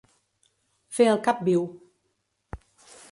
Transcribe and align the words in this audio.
Fer 0.99 1.05
el 1.11 1.21
cap 1.27 1.43
viu. 1.51 1.67